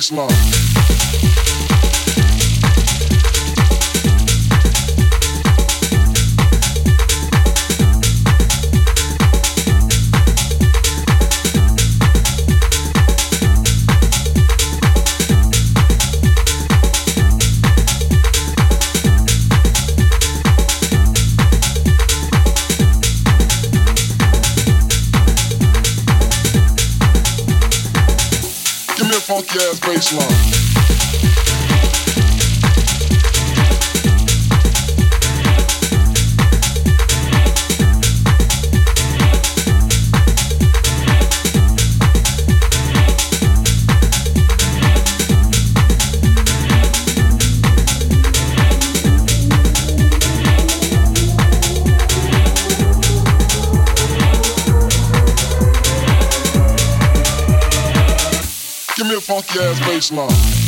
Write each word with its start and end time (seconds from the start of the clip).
funky 0.00 0.37
funky 29.28 29.58
ass 29.58 29.78
bass 29.80 30.12
line. 30.14 30.67
Ass 59.60 59.80
bass 59.80 60.12
line. 60.12 60.67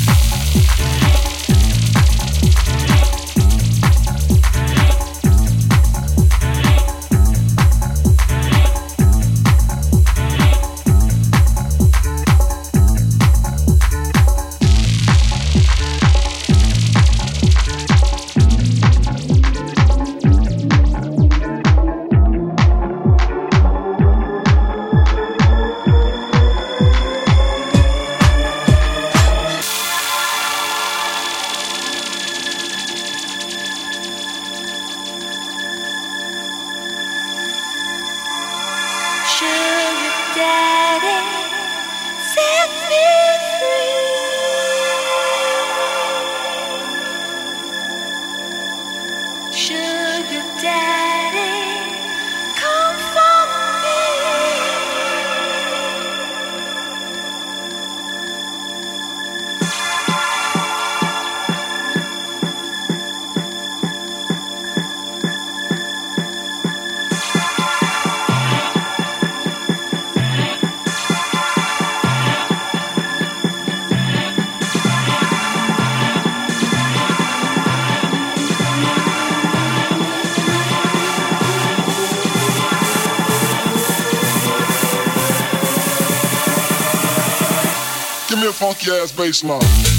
Ass 88.91 89.13
bass 89.13 89.45
line. 89.45 89.90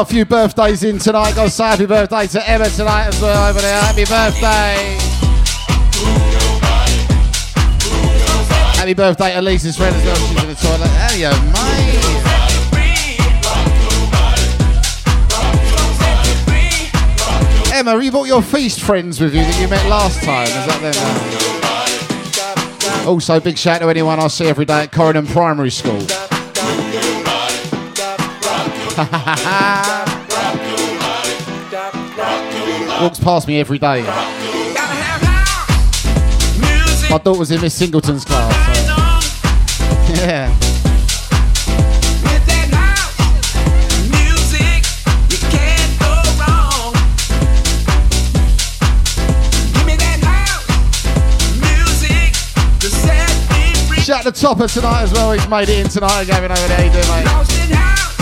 Got 0.00 0.08
a 0.08 0.14
few 0.14 0.24
birthdays 0.24 0.82
in 0.82 0.98
tonight. 0.98 1.34
Got 1.34 1.44
to 1.44 1.50
say 1.50 1.64
happy 1.64 1.84
birthday 1.84 2.26
to 2.28 2.48
Emma 2.48 2.70
tonight 2.70 3.08
as 3.08 3.20
well 3.20 3.50
over 3.50 3.60
there. 3.60 3.78
Happy 3.82 4.06
birthday. 4.06 4.96
Happy 8.78 8.94
birthday 8.94 9.34
to 9.34 9.42
Lisa's 9.42 9.76
friend 9.76 9.94
as 9.94 10.02
well. 10.02 10.16
She's 10.16 10.42
in 10.42 10.48
the 10.48 10.54
toilet. 10.54 10.88
How 10.88 11.12
you, 11.12 11.28
mate? 17.68 17.78
Emma, 17.78 18.02
you 18.02 18.10
brought 18.10 18.26
your 18.26 18.40
feast 18.40 18.80
friends 18.80 19.20
with 19.20 19.34
you 19.34 19.42
that 19.42 19.60
you 19.60 19.68
met 19.68 19.86
last 19.86 20.22
time? 20.22 20.46
Is 20.46 20.64
that 20.66 20.80
them? 22.96 23.06
Also, 23.06 23.38
big 23.38 23.58
shout 23.58 23.82
to 23.82 23.90
anyone 23.90 24.18
I 24.18 24.28
see 24.28 24.46
every 24.46 24.64
day 24.64 24.84
at 24.84 24.92
Corridon 24.92 25.26
Primary 25.30 25.70
School. 25.70 26.00
Walks 33.00 33.18
past 33.18 33.48
me 33.48 33.58
every 33.58 33.78
day. 33.78 34.02
My 37.08 37.18
daughter's 37.24 37.50
in 37.50 37.62
Miss 37.62 37.74
Singleton's 37.74 38.26
class. 38.26 38.54
So. 38.86 40.22
Yeah. 40.22 40.54
Shout 54.02 54.24
to 54.24 54.32
Topper 54.32 54.68
tonight 54.68 55.02
as 55.04 55.12
well. 55.12 55.32
He's 55.32 55.48
made 55.48 55.70
it 55.70 55.78
in 55.78 55.88
tonight. 55.88 56.24
Gavin 56.26 56.52
over 56.52 56.68
there. 56.68 56.84
You 56.84 56.92
doing, 56.92 57.08
mate? 57.08 57.24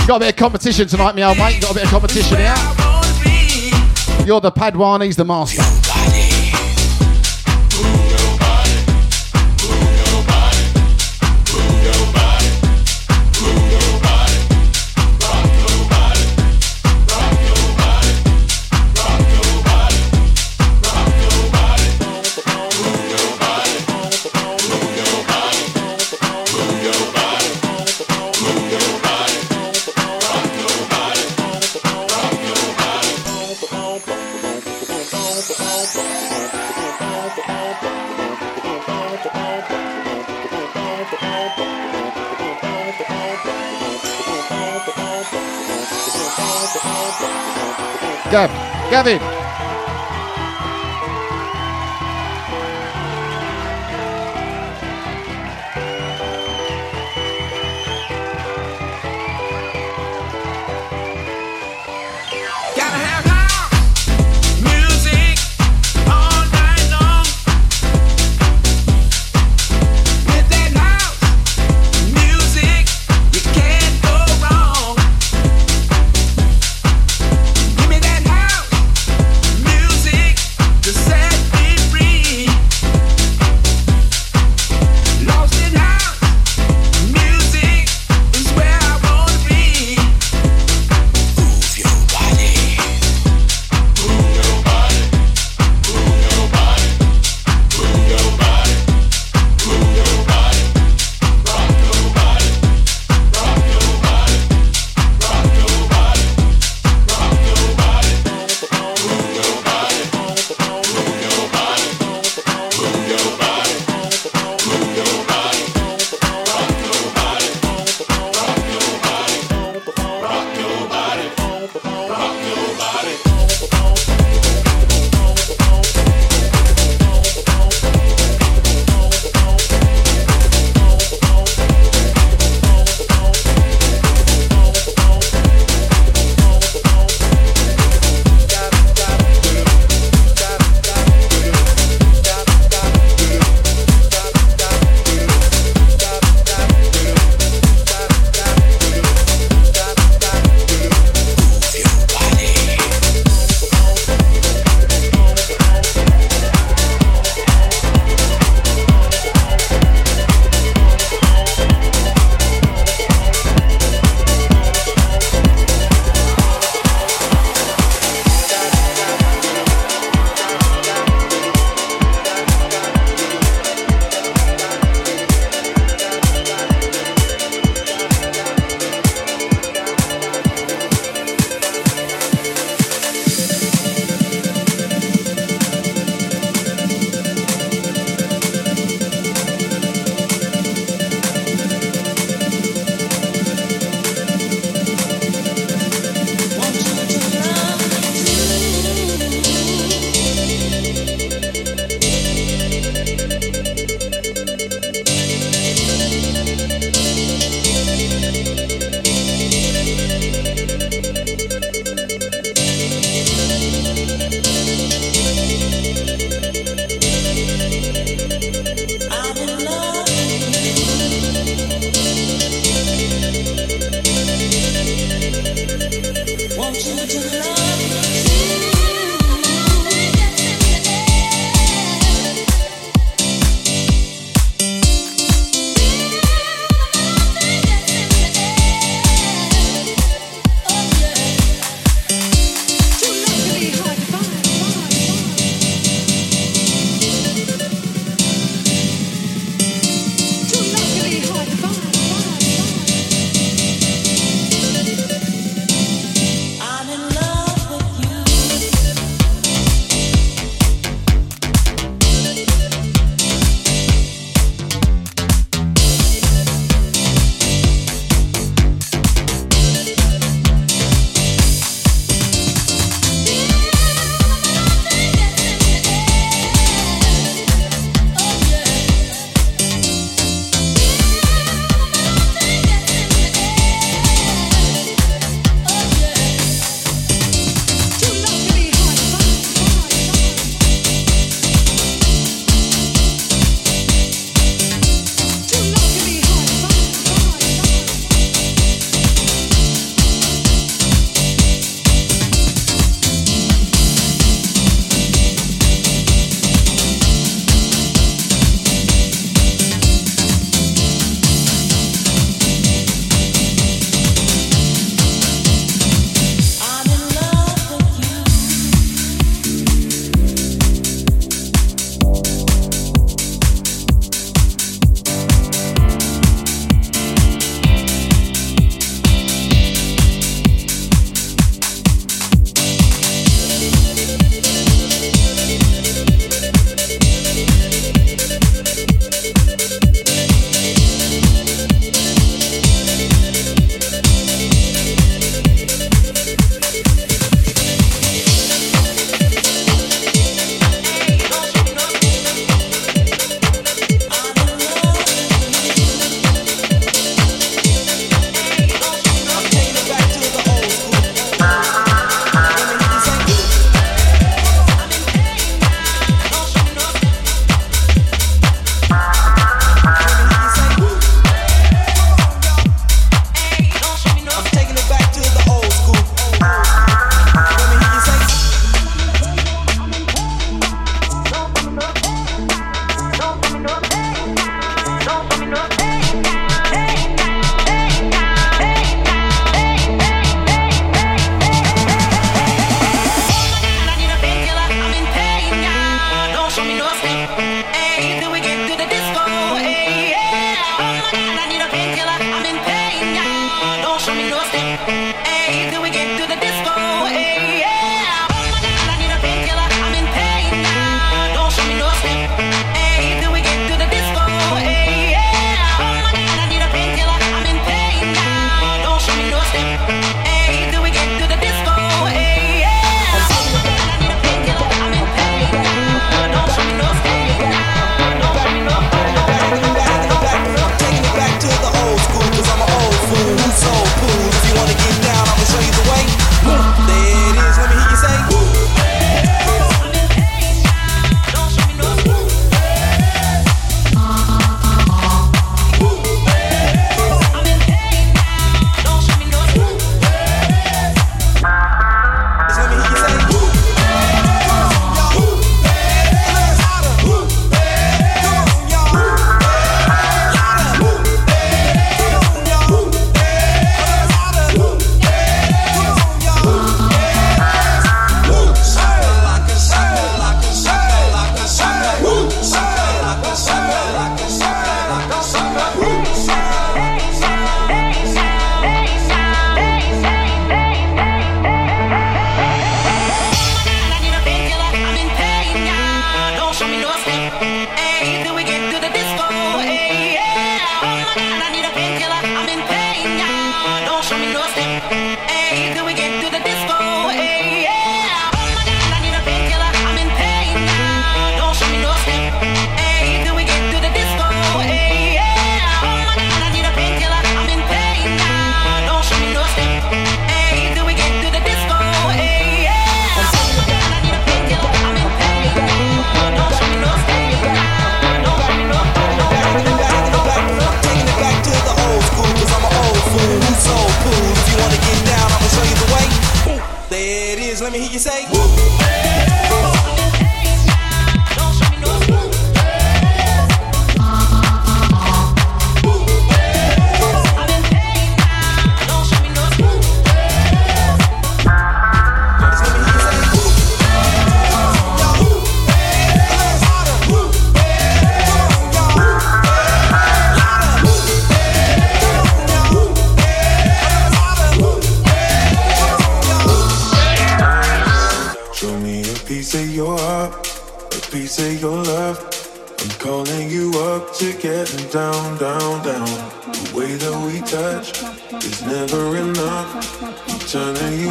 Got 0.06 0.16
a 0.16 0.20
bit 0.20 0.28
of 0.30 0.36
competition 0.36 0.86
tonight, 0.86 1.16
me 1.16 1.24
old 1.24 1.36
mate. 1.36 1.60
Got 1.60 1.72
a 1.72 1.74
bit 1.74 1.84
of 1.84 1.90
competition 1.90 2.36
here. 2.36 2.97
You're 4.28 4.42
the 4.42 4.52
Padawan, 4.52 5.02
he's 5.02 5.16
the 5.16 5.24
master. 5.24 5.87
Gav, 48.30 48.50
Gavin. 48.90 49.37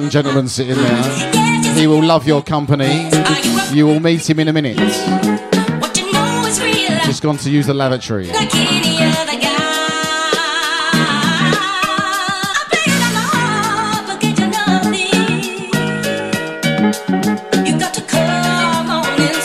young 0.00 0.10
gentleman 0.10 0.46
sitting 0.46 0.76
there. 0.76 1.74
He 1.74 1.86
will 1.88 2.04
love 2.04 2.26
your 2.26 2.42
company. 2.42 3.10
You 3.72 3.86
will 3.86 4.00
meet 4.00 4.28
him 4.28 4.38
in 4.38 4.48
a 4.48 4.52
minute. 4.52 4.76
Just 7.04 7.22
gone 7.22 7.36
to 7.38 7.50
use 7.50 7.66
the 7.66 7.74
lavatory. 7.74 8.30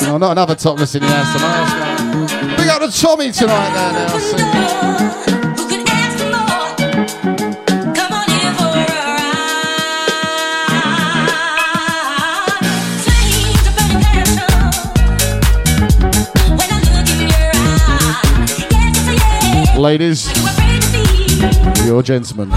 Oh, 0.06 0.18
not 0.20 0.34
another 0.34 0.56
topless 0.56 0.94
in 0.94 1.02
the 1.02 1.08
house 1.08 1.34
tonight. 1.34 2.60
We 2.60 2.66
got 2.66 2.80
to 2.80 3.02
Tommy 3.02 3.32
tonight 3.32 3.74
there 3.74 4.38
now. 4.38 4.83
ladies. 19.84 20.32
You're 21.86 22.02
gentlemen. 22.02 22.50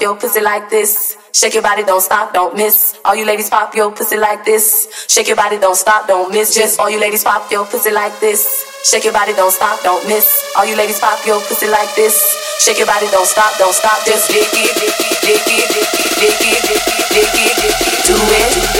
pop 0.00 0.08
your 0.08 0.16
pussy 0.16 0.40
like 0.40 0.70
this. 0.70 1.16
Shake 1.32 1.54
your 1.54 1.62
body, 1.62 1.84
don't 1.84 2.00
stop, 2.00 2.32
don't 2.32 2.56
miss. 2.56 2.98
All 3.04 3.14
you 3.14 3.26
ladies 3.26 3.50
pop 3.50 3.74
your 3.74 3.92
pussy 3.92 4.16
like 4.16 4.44
this. 4.44 4.88
Shake 5.08 5.28
your 5.28 5.36
body, 5.36 5.58
don't 5.58 5.76
stop, 5.76 6.08
don't 6.08 6.32
miss. 6.32 6.54
Just 6.54 6.80
all 6.80 6.88
you 6.88 6.98
ladies 6.98 7.22
pop 7.22 7.50
your 7.50 7.66
pussy 7.66 7.90
like 7.90 8.18
this. 8.20 8.40
Shake 8.84 9.04
your 9.04 9.12
body, 9.12 9.32
don't 9.34 9.52
stop, 9.52 9.82
don't 9.82 10.06
miss. 10.08 10.26
All 10.56 10.64
you 10.64 10.76
ladies 10.76 10.98
pop 10.98 11.18
your 11.26 11.40
pussy 11.40 11.68
like 11.68 11.94
this. 11.96 12.16
Shake 12.60 12.78
your 12.78 12.86
body, 12.86 13.06
don't 13.10 13.26
stop, 13.26 13.52
don't 13.58 13.74
stop. 13.74 14.04
Just 14.06 14.28
dig 14.28 14.40
it, 14.40 14.74
dig 14.80 14.88
it, 14.88 15.20
dig 15.20 15.36
it, 15.36 15.68
dig 16.16 16.32
it, 16.32 16.70
dig 17.12 17.28
it, 17.28 17.44
dig 17.44 17.68
it, 17.68 18.06
do 18.06 18.16
it. 18.16 18.79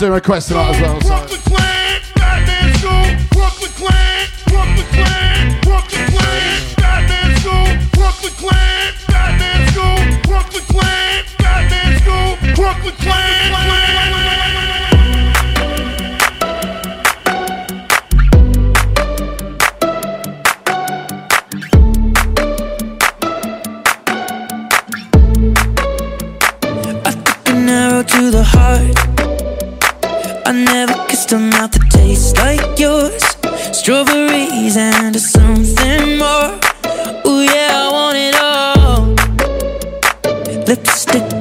After 0.00 0.12
request 0.12 0.48
tonight. 0.48 0.59
squeeze 34.46 34.76
into 34.76 35.18
something 35.18 36.18
more. 36.18 36.58
Ooh, 37.26 37.42
yeah, 37.42 37.70
I 37.74 37.88
want 37.92 38.16
it 38.16 38.34
all. 38.40 39.14
Lipstick 40.66 41.39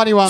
funny. 0.00 0.29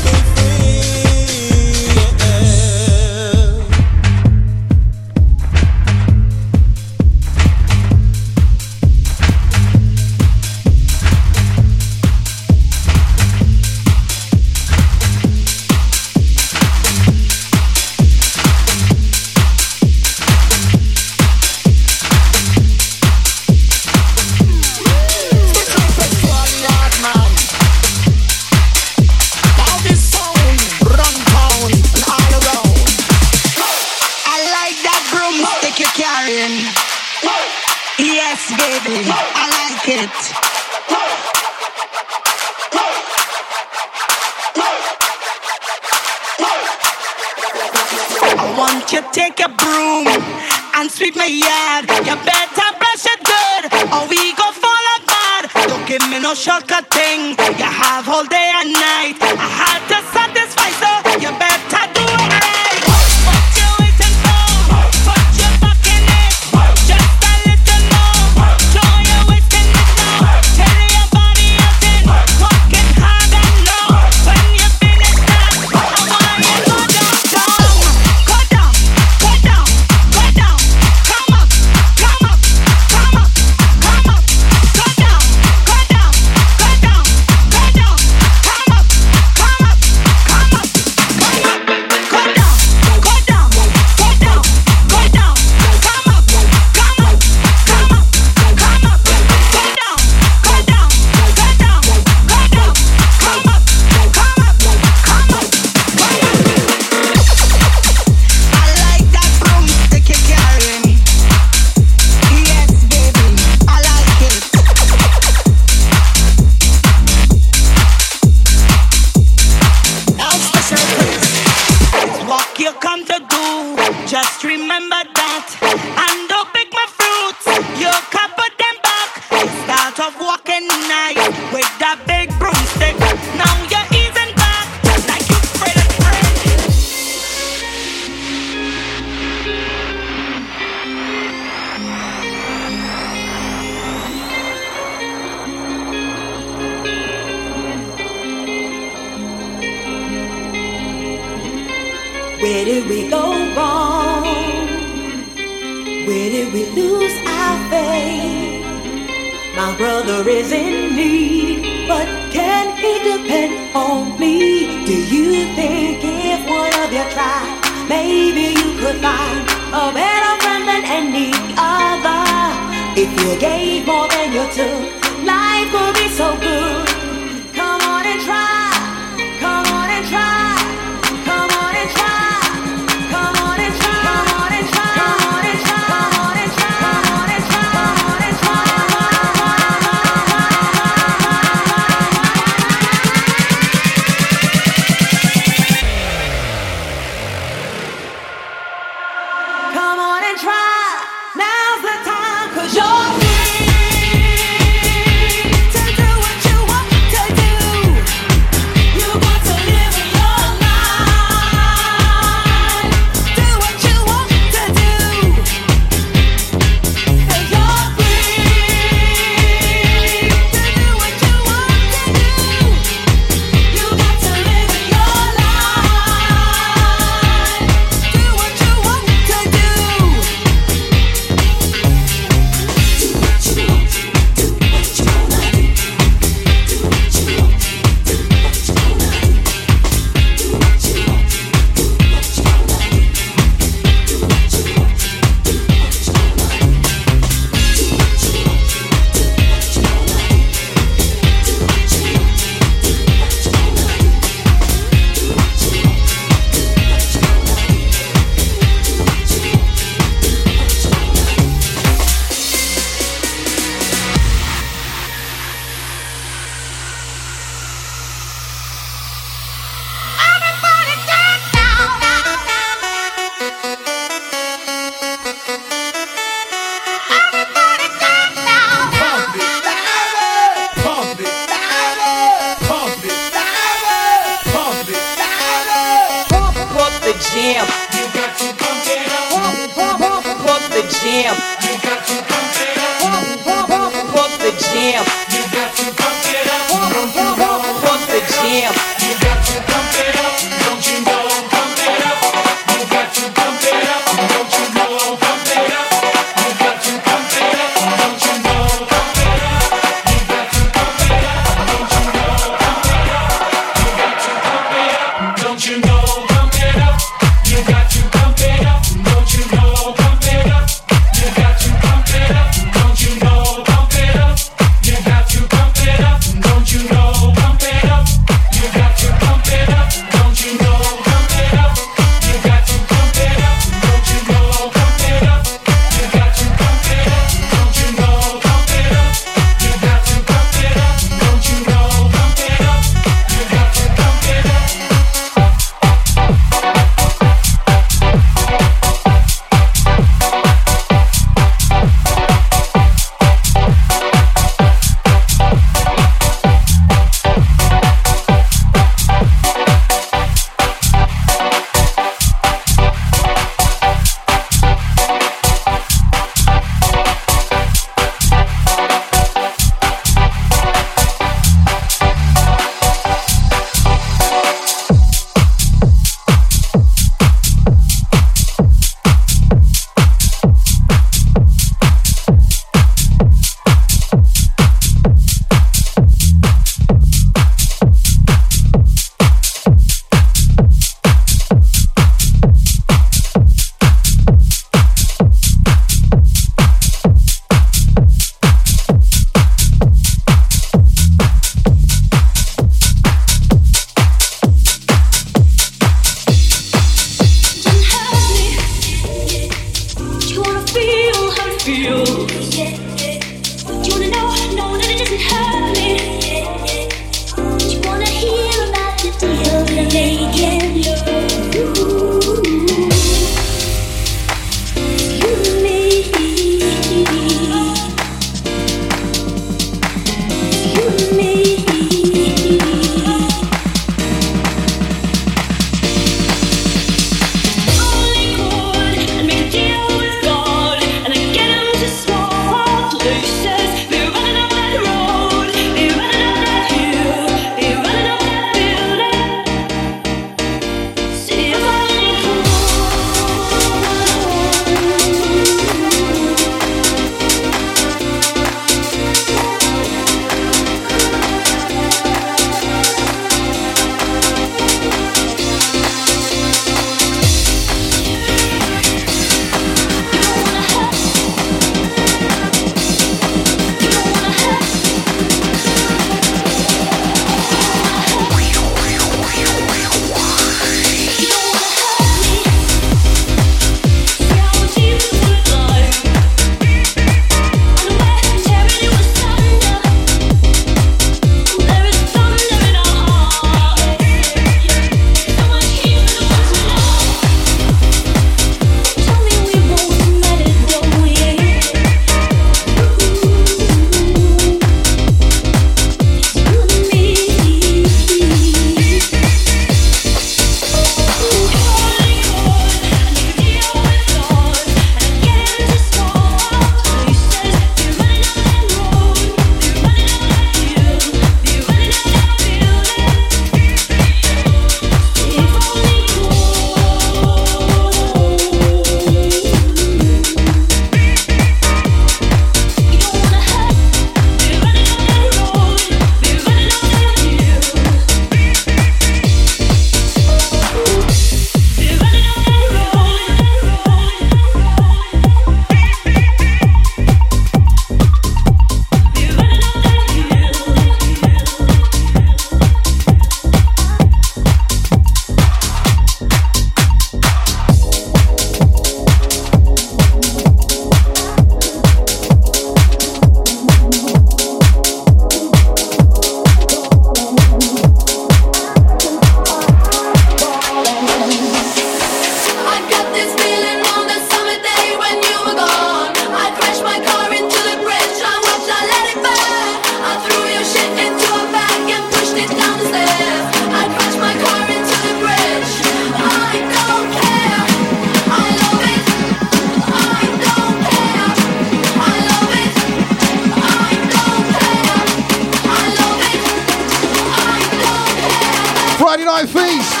right, 599.31 599.47
Feast. 599.49 600.00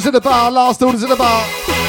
orders 0.00 0.06
in 0.06 0.14
the 0.14 0.20
bar, 0.20 0.50
last 0.50 0.82
orders 0.82 1.02
in 1.02 1.10
the 1.10 1.16
bar. 1.16 1.79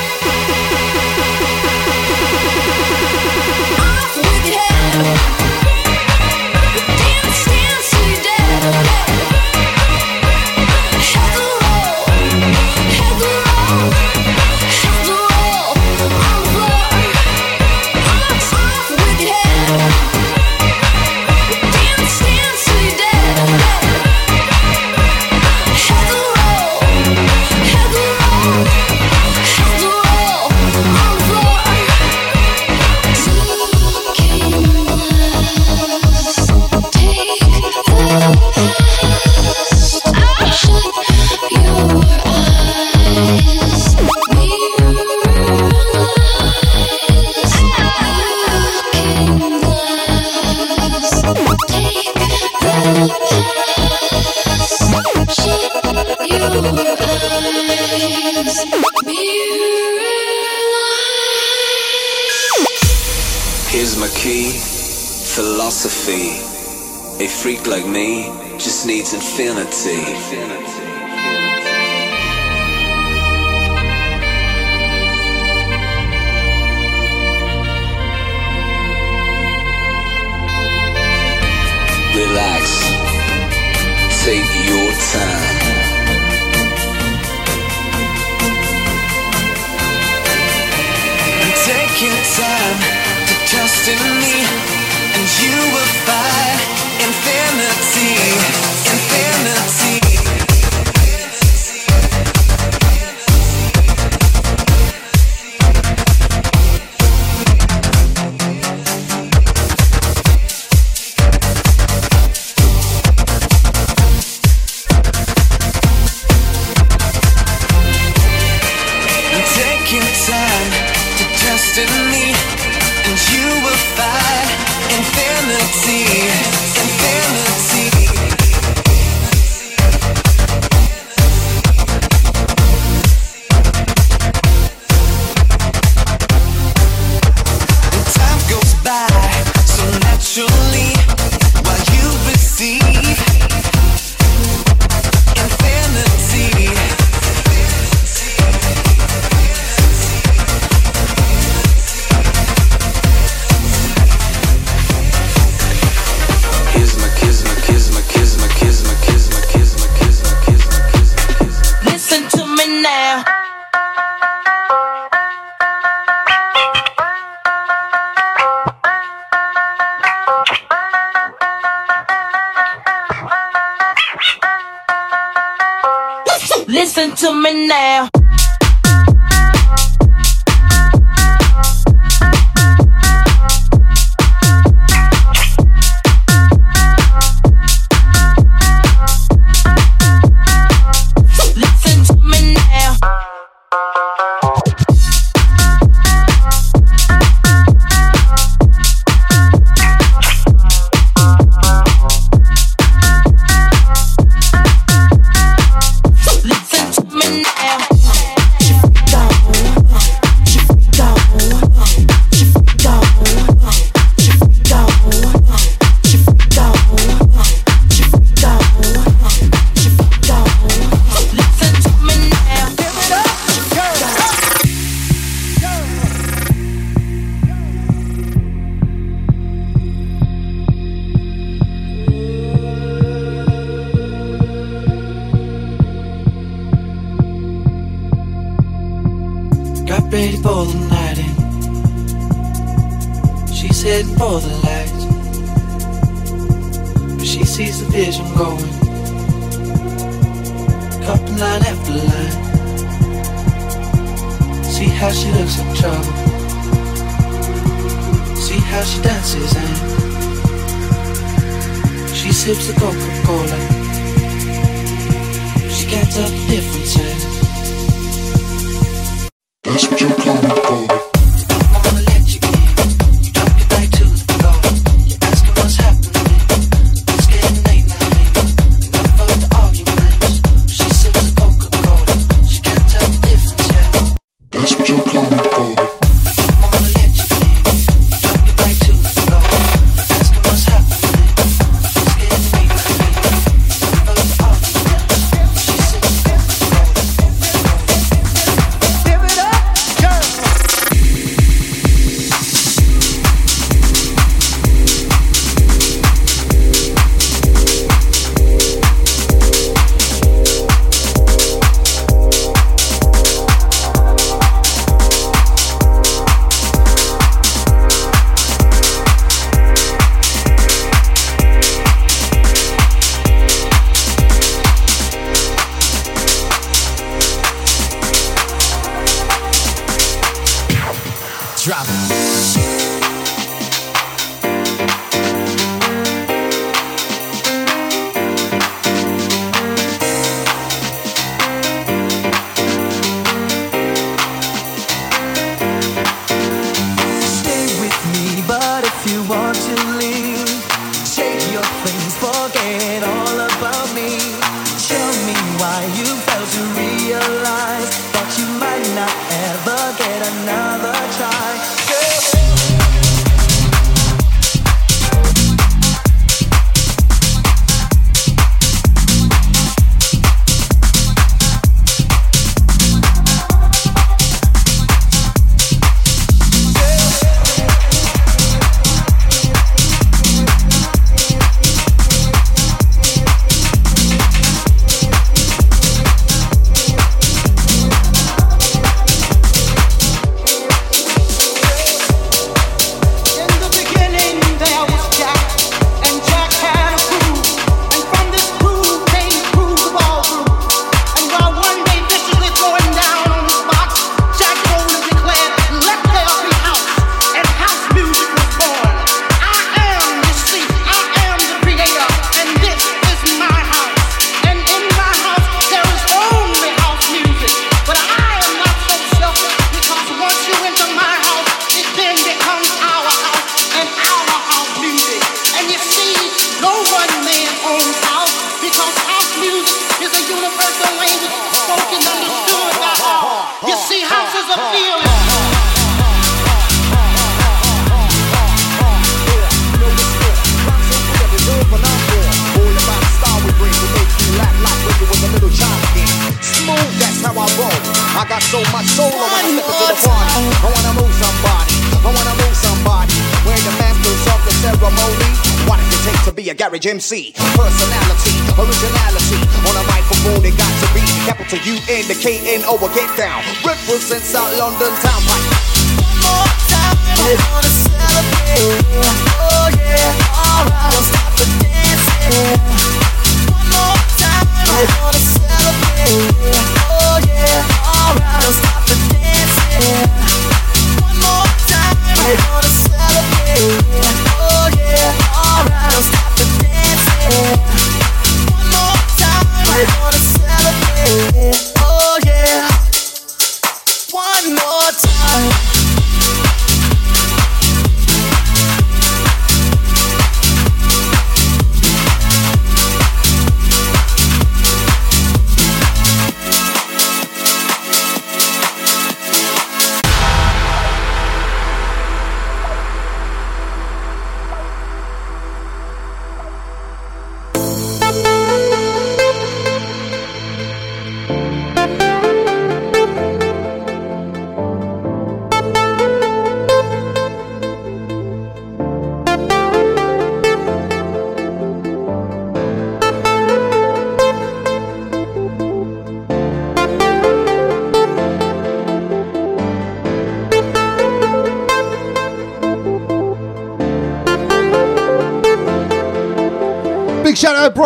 freak 67.56 67.68
like 67.68 67.86
me 67.86 68.24
just 68.58 68.86
needs 68.88 69.14
infinity. 69.14 70.00
infinity. 70.12 70.81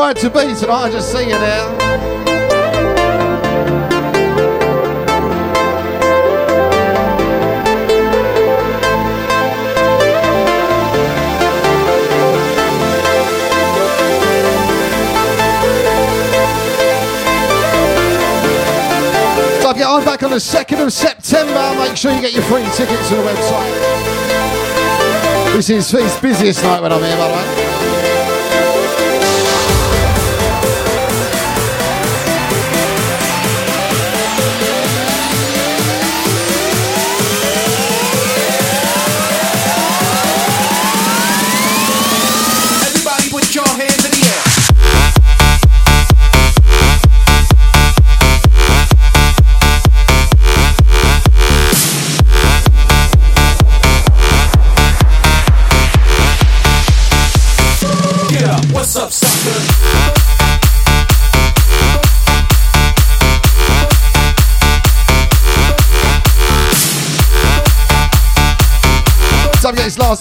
Out 0.06 0.18
to 0.18 0.30
be 0.30 0.54
tonight. 0.54 0.70
I 0.70 0.92
just 0.92 1.12
see 1.12 1.24
you 1.24 1.30
now. 1.30 1.78
So 19.62 19.76
yeah, 19.76 19.90
I'm 19.90 20.06
back 20.06 20.22
on 20.22 20.30
the 20.30 20.38
2nd 20.38 20.86
of 20.86 20.94
September. 20.94 21.80
Make 21.80 21.98
sure 21.98 22.12
you 22.12 22.22
get 22.22 22.34
your 22.34 22.44
free 22.44 22.62
tickets 22.76 23.10
to 23.10 23.16
the 23.16 23.24
website. 23.24 23.72
This 25.54 25.70
is 25.72 25.90
his 25.90 26.16
busiest 26.20 26.64
night 26.64 26.82
when 26.84 26.94
I'm 26.94 27.02
here, 27.02 27.18
by 27.18 27.28
the 27.28 27.34
way. 27.34 27.75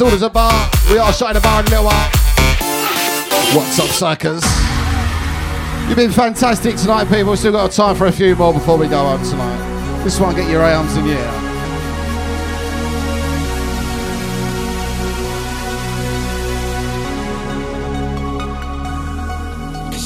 Last 0.05 0.13
orders 0.13 0.23
at 0.23 0.33
bar. 0.33 0.71
We 0.91 0.99
are 0.99 1.13
shutting 1.13 1.35
the 1.35 1.41
bar 1.41 1.61
in 1.61 1.67
a 1.67 1.71
little 1.71 1.87
while. 1.87 2.11
What's 3.55 3.79
up, 3.79 3.89
suckers? 3.89 4.43
You've 5.89 5.97
been 5.97 6.13
fantastic 6.13 6.77
tonight, 6.77 7.05
people. 7.05 7.31
We've 7.31 7.39
still 7.39 7.53
got 7.53 7.71
time 7.71 7.97
for 7.97 8.07
a 8.07 8.13
few 8.13 8.35
more 8.37 8.53
before 8.53 8.77
we 8.79 8.89
go 8.89 8.99
on 8.99 9.23
tonight. 9.23 10.05
This 10.05 10.19
one, 10.21 10.35
get 10.35 10.51
your 10.51 10.63
arms 10.63 10.97
in 10.97 11.07
the 11.07 11.13
air. 11.13 11.41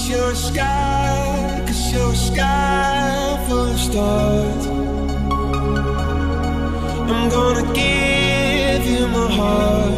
You're 0.09 0.31
a 0.31 0.35
sky, 0.35 1.65
cause 1.67 1.93
you're 1.93 2.12
a 2.12 2.17
sky 2.17 3.44
full 3.47 3.67
of 3.67 3.78
stars. 3.78 4.67
I'm 7.10 7.28
gonna 7.28 7.75
give 7.75 8.17
you 8.89 9.07
my 9.08 9.31
heart. 9.39 9.94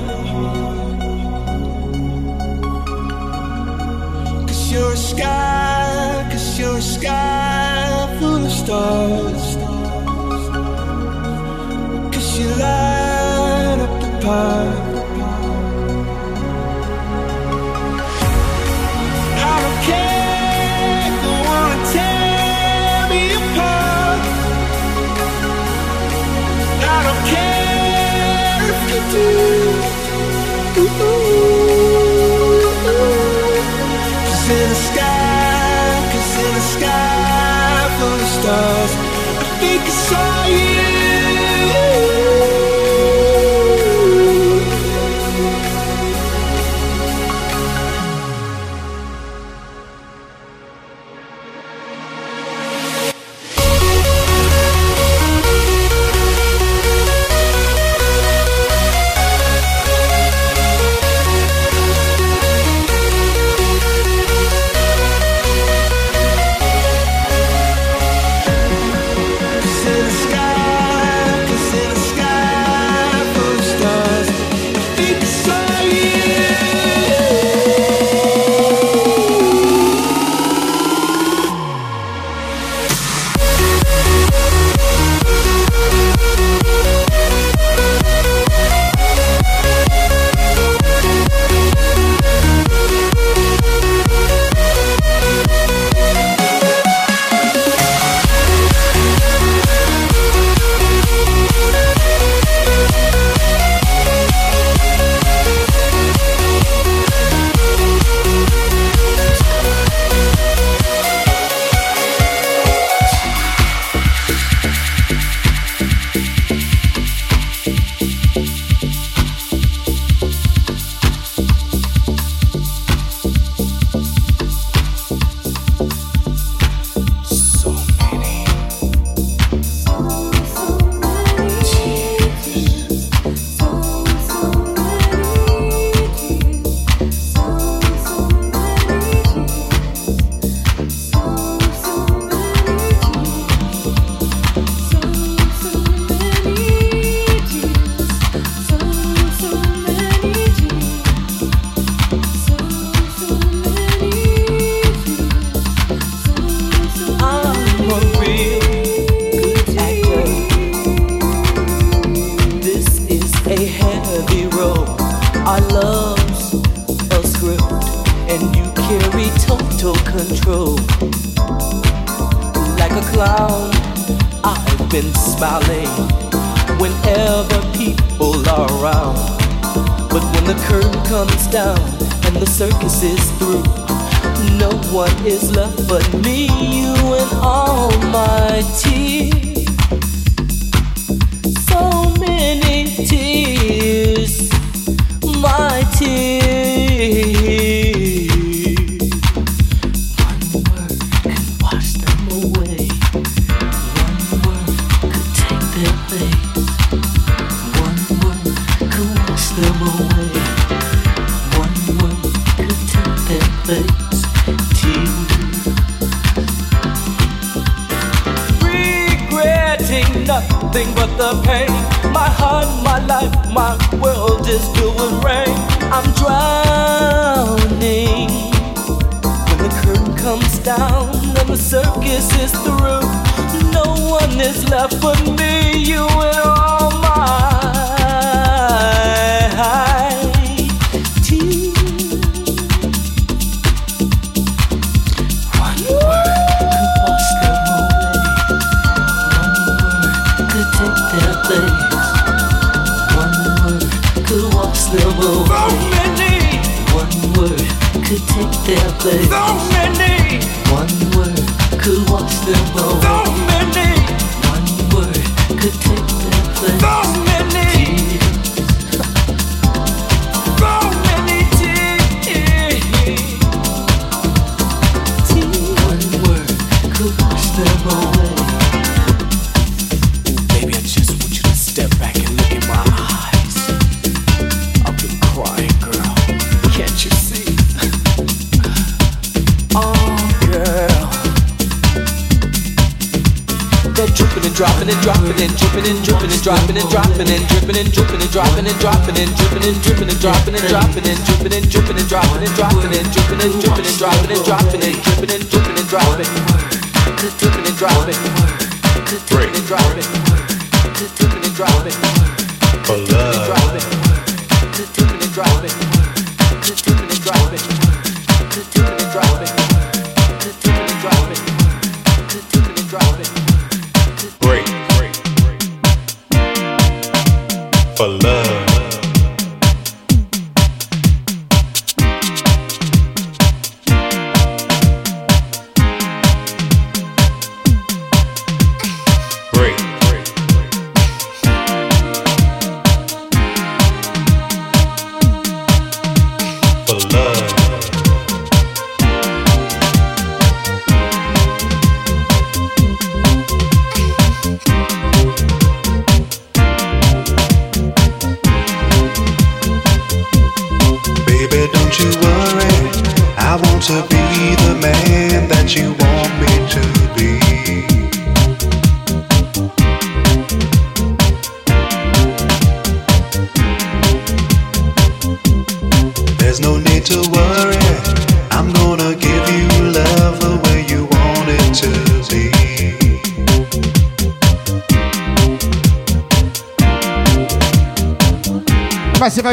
Cause 4.48 4.72
you're 4.72 4.92
a 4.92 4.96
sky, 4.96 6.28
cause 6.30 6.58
you're 6.58 6.78
a 6.78 6.82
sky 6.82 8.16
full 8.18 8.44
of 8.44 8.52
stars. 8.52 9.46
Cause 12.14 12.38
you 12.38 12.48
light 12.64 13.78
up 13.86 13.92
the 14.02 14.10
path. 14.24 14.79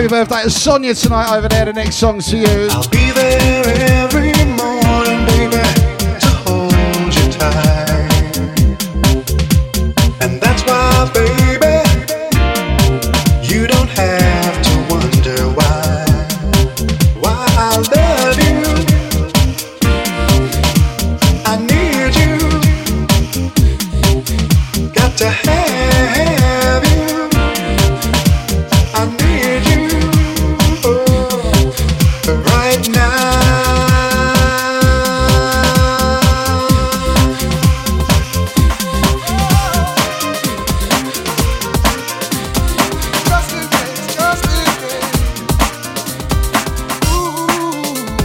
happy 0.08 0.24
birthday 0.24 0.44
to 0.44 0.50
Sonia 0.50 0.94
tonight 0.94 1.36
over 1.36 1.48
there. 1.48 1.66
The 1.66 1.74
next 1.74 1.96
song's 1.96 2.28
to 2.30 2.38
you. 2.38 2.68
I'll 2.72 2.88
be 2.90 3.12
there 3.12 3.64
every 4.04 4.27